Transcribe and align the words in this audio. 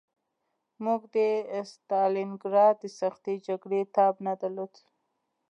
موږ 0.83 1.01
د 1.15 1.17
ستالینګراډ 1.71 2.75
د 2.81 2.83
سختې 2.99 3.33
جګړې 3.47 3.81
تاب 3.95 4.13
نه 4.25 4.33
درلود 4.41 4.73